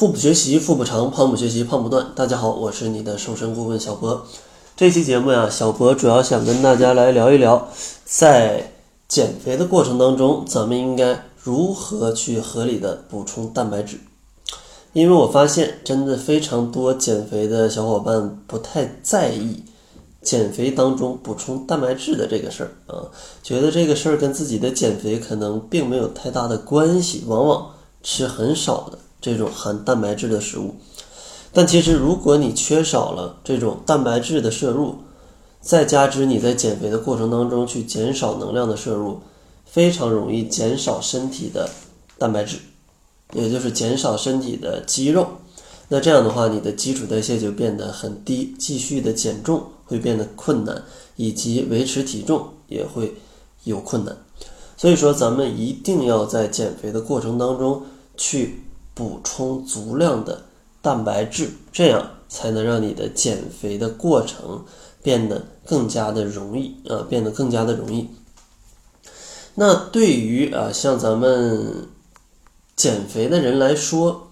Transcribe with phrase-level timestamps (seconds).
[0.00, 2.12] 腹部学习腹部长，胖不学习胖不断。
[2.16, 4.24] 大家好，我是你的瘦身顾问小博。
[4.74, 7.68] 这期节目呀，小博主要想跟大家来聊一聊，
[8.06, 8.72] 在
[9.06, 14.00] 减肥的过程当中，咱们应该如何去合理的补充蛋白质。
[14.94, 19.62] 因为我发现，真的非常多减肥的小伙伴不太在意
[20.22, 23.04] 减肥当中补充蛋白质的这个事儿啊，
[23.42, 27.72] 觉得这个事儿跟自己的减肥可能并没有太大的关系，往往
[28.02, 28.98] 吃很少的。
[29.20, 30.76] 这种含蛋白质的食物，
[31.52, 34.96] 但其实如果你缺少了这种蛋白质的摄入，
[35.60, 39.20] 再加之你在减肥的过程当中去减少能量的摄入，
[39.66, 41.68] 非常容易减少身体的
[42.16, 42.56] 蛋白质，
[43.34, 45.26] 也就是减少身体的肌肉。
[45.88, 50.82] 那这样的话，你的基础代谢就变得很低，继续的减重会变得困难，
[51.16, 53.14] 以及维持体重也会
[53.64, 54.16] 有困难。
[54.78, 57.82] 所以说，咱们一定要在减肥的过程当中
[58.16, 58.62] 去。
[59.00, 60.42] 补充足量的
[60.82, 64.62] 蛋白质，这样才能让你的减肥的过程
[65.02, 68.10] 变得更加的容易啊，变得更加的容易。
[69.54, 71.88] 那对于啊，像咱们
[72.76, 74.28] 减肥的人来说，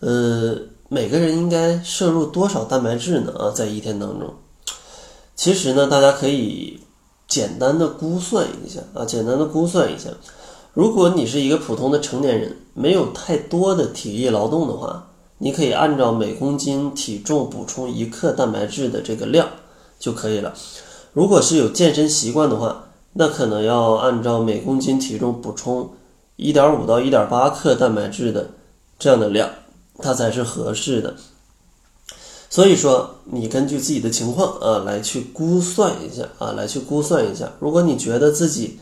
[0.00, 0.54] 呃，
[0.90, 3.32] 每个人应该摄入多少蛋白质呢？
[3.38, 4.34] 啊，在一天当中，
[5.34, 6.78] 其实呢，大家可以
[7.26, 10.10] 简单的估算一下啊，简单的估算一下。
[10.72, 19.48] 如果你是一个普通的成年人，没有太多的体力劳动的话，你可以按照每公斤体重补充一克蛋白质的这个量
[19.98, 20.54] 就可以了。
[21.12, 25.90] 如果是有健身习惯的话，那可能要按照每公斤体重补充
[26.36, 28.50] 一点五到一点八克蛋白质的
[28.96, 29.50] 这样的量，
[29.98, 31.16] 它才是合适的。
[32.48, 37.52] 所以说，你根据自己的情况啊来去估算一下啊，来去估算一下。
[37.58, 38.78] 如果你觉得自己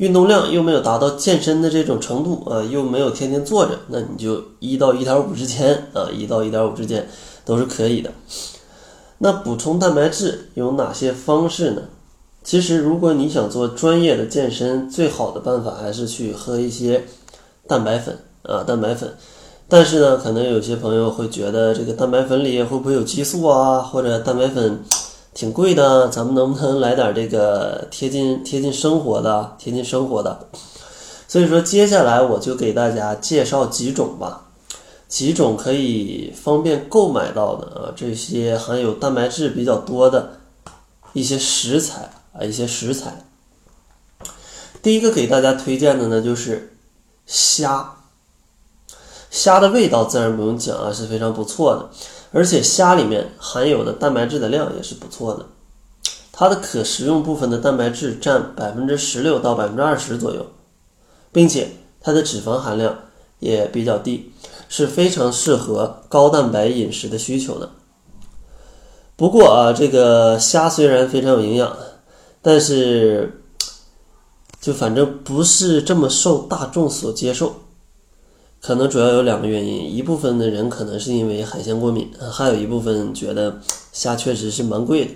[0.00, 7.06] 运动量又没有达到健身的这种程度啊，又没有天天坐着，那你就一到一点五之间啊，一到一点五之间
[7.44, 8.10] 都是可以的。
[9.18, 11.82] 那补充蛋白质有哪些方式呢？
[12.42, 17.04] 其实，如果你想做专业的健身，最好的办法还是去喝一些
[17.66, 19.12] 蛋白粉啊，蛋白粉。
[19.68, 24.80] 但是呢，可能有些朋友会觉得这个蛋白粉里会不会有激素啊，或者蛋白粉。
[25.32, 30.48] 挺贵的，咱们能不能来点这个贴近贴近生活的、贴近生活的？
[31.28, 34.48] 所以说，接下来我就给大家介绍几种吧，
[35.08, 40.32] 几种可以方便购买到的啊，这些含有蛋白质比较多的
[41.12, 43.24] 一些食材啊，一些食材。
[44.82, 46.76] 第一个给大家推荐的呢，就是
[47.24, 47.94] 虾。
[49.30, 51.88] 虾的味道自然不用讲啊，是非常不错的。
[52.32, 55.46] 而且虾里面含有的蛋白质的量也是不错的，
[56.30, 60.46] 它的可食用部分的蛋白质占百分之十六到百分之二十左右，
[61.32, 61.68] 并且
[62.00, 62.96] 它的脂肪含量
[63.40, 64.32] 也比较低，
[64.68, 67.68] 是非常适合高蛋白饮食的需求的。
[69.16, 71.76] 不过啊，这个虾虽然非常有营养，
[72.40, 73.42] 但是
[74.60, 77.54] 就反正不是这么受大众所接受。
[78.60, 83.58] 可能主要有两个原因，一部分的人可能是因为海鲜过敏，还有一部分觉得
[83.90, 85.10] 虾确实是蛮贵的，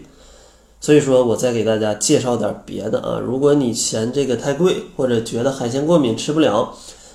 [0.80, 3.18] 所以说我再给大家介绍点别的啊。
[3.18, 6.74] 如果你嫌这个太贵，或者觉得海鲜过敏吃不了，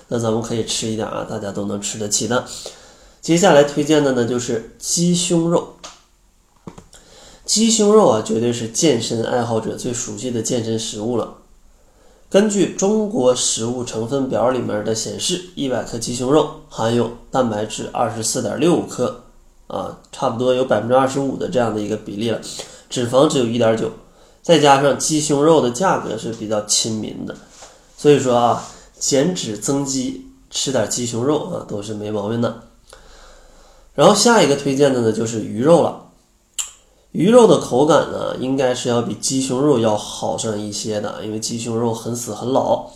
[0.10, 2.46] 那咱们可以吃一点啊，大家都能吃得起的。
[3.22, 5.74] 接下来推荐的呢就是鸡胸肉，
[7.44, 11.38] 鸡胸肉啊绝对是健身爱好者最熟悉的健身食物了。
[12.30, 19.24] 根据中国食物成分表里面的显示，一百克鸡胸肉含有蛋白质二十四点六克，
[19.66, 22.40] 啊，差不多有百分之二十五的这样的一个比例了，
[22.88, 23.92] 脂肪只有一点九，
[24.44, 27.36] 再加上鸡胸肉的价格是比较亲民的，
[27.98, 28.64] 所以说啊，
[29.00, 32.62] 减脂增肌吃点鸡胸肉啊都是没毛病的。
[33.96, 36.09] 然后下一个推荐的呢就是鱼肉了。
[37.12, 42.92] 鱼肉的口感呢，应该是要比鸡胸肉要好上一些的，因为鸡胸肉很死很老，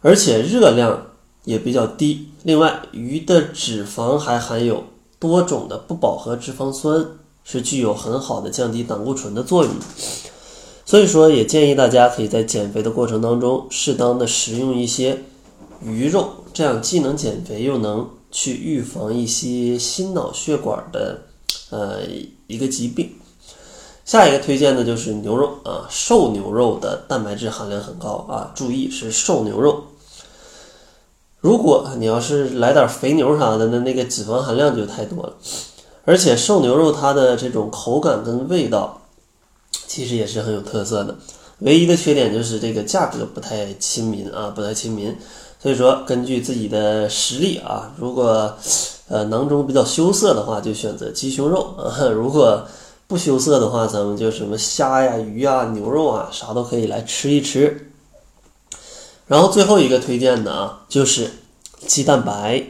[0.00, 1.06] 而且热量
[1.44, 2.28] 也比较低。
[2.42, 4.82] 另外，鱼的脂肪还含有
[5.20, 7.06] 多种的不饱和脂肪酸，
[7.44, 9.72] 是具有很好的降低胆固醇的作用。
[10.84, 15.22] 所以说，也建议大家可以在减肥的过程当中，适当的食用一些
[15.80, 21.22] 鱼肉，这样既能减肥，又能去预防一些心脑血管的
[21.70, 22.00] 呃
[22.48, 23.08] 一个疾病。
[24.06, 29.82] 下一个推荐的就是牛肉啊，瘦牛肉的蛋白质含量很高啊，注意是瘦牛肉。
[31.40, 35.32] 如果你要是来点肥牛啥的，那那个脂肪含量就太多了。
[36.04, 39.00] 而且瘦牛肉它的这种口感跟味道，
[39.72, 41.16] 其实也是很有特色的。
[41.58, 45.16] 唯一的缺点就是这个价格不太亲民啊，不太亲民。
[45.60, 48.56] 所以说，根据自己的实力啊，如果
[49.08, 52.64] 呃囊中比较羞涩的话，就选择鸡胸肉啊；如果
[53.08, 57.92] 不羞涩的话，咱们就什么虾呀、鱼啊、牛肉啊，啥都可以来吃一吃。
[59.26, 61.30] 然后最后一个推荐的啊，就是
[61.86, 62.64] 鸡蛋白。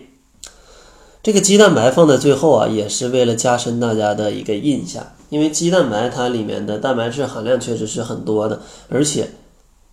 [1.23, 9.31] 这个鸡蛋白放在最后啊，也是为了加深大家的一个印象，因为鸡蛋白它里面的蛋白质含量确实是很多的，而且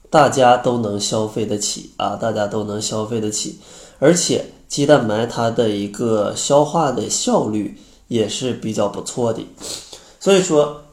[0.10, 3.60] 大家都能消费得起啊，大家都能消费得起，
[4.00, 7.80] 而且鸡蛋白它的一个消化的效率
[8.10, 9.42] 也是比较不错的，
[10.24, 10.84] 所以说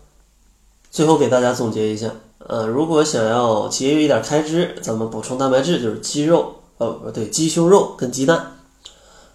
[0.90, 2.10] 最后给大家总结一下。
[2.38, 8.56] 呃，如果想要节约一点开支，咱们补充蛋白质就是鸡肉，哦不对，鸡胸肉跟鸡蛋。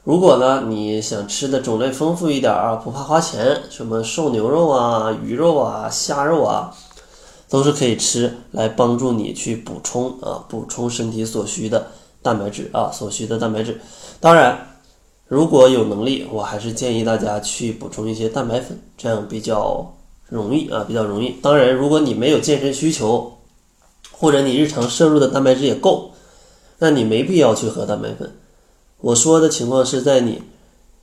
[0.04, 6.76] 如果呢你想吃的种类丰富一点啊，不怕花钱，什么瘦牛肉啊、鱼肉啊、虾肉啊，
[7.48, 11.88] 都是可以吃，来帮助你去补充啊，补充身体所需的
[12.22, 13.80] 蛋白质啊，所需的蛋白质。
[14.20, 14.75] 当然，
[15.28, 19.92] 如果有能力，我还是建议大家去补充一些蛋白粉，这样比较。
[20.28, 21.36] 容易啊，比较容易。
[21.40, 23.38] 当然，如果你没有健身需求，
[24.12, 26.14] 或者你日常摄入的蛋白质也够，
[26.80, 28.36] 那你没必要去喝蛋白粉。
[29.02, 30.42] 我说的情况是在你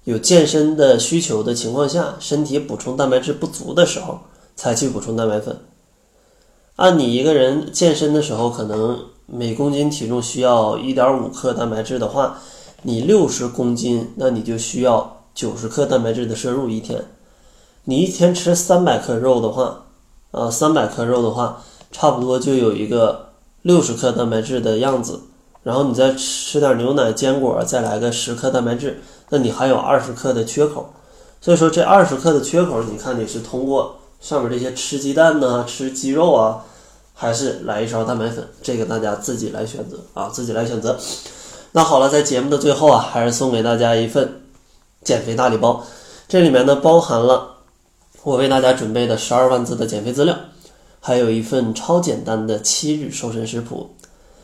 [0.02, 4.19] 有健身的需求的情况下，身体补充蛋白质不足的时候
[4.56, 5.56] 才去补充蛋白粉。
[6.74, 12.40] 按你一个人健身的时候，可能每公斤体重需要一点五克蛋白质的话，
[12.82, 17.05] 你六十公斤，那你就需要九十克蛋白质的摄入一天。
[17.84, 19.84] 你一天吃三百克肉的话，
[20.32, 23.31] 啊，三百克肉的话，差不多就有一个
[23.62, 25.20] 六十克蛋白质的样子。
[25.62, 30.93] 然后你再吃点牛奶、坚果，再来个十克蛋白质，那你还有二十克的缺口。
[31.40, 36.64] 所以说这二十克的缺口，你看你是通过上面这些吃鸡蛋呢、吃鸡肉啊，
[37.14, 38.49] 还是来一勺蛋白粉？
[38.61, 40.99] 这个大家自己来选择啊，自己来选择。
[41.72, 44.42] 那好了，在节目的最后啊，还是送给大家一份
[45.02, 45.82] 减肥大礼包，
[46.28, 47.48] 这里面呢包含了。
[48.24, 50.36] 我为大家准备的十二万字的减肥资料，
[51.00, 53.90] 还有一份超简单的七日瘦身食谱，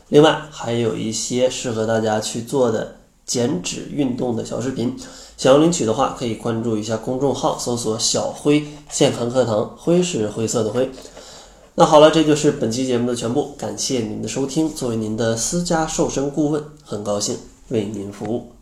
[0.09, 2.95] 另外还有一些适合大家去做的
[3.25, 4.97] 减脂运动的小视频。
[5.37, 10.91] 想要领取的话，可以关注一下公众号，搜索“小辉健康课堂”，辉是灰色的灰。
[11.75, 14.67] 那好了，这就是本期节目的全部，感谢您的收听。
[14.67, 17.37] 作为您的私家瘦身顾问，很高兴
[17.67, 18.58] 为您服务。